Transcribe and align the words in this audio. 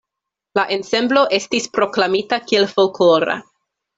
La 0.59 0.63
ensemblo 0.75 1.25
estis 1.39 1.69
proklamita 1.77 2.41
kiel 2.47 2.67
folklora. 2.75 3.39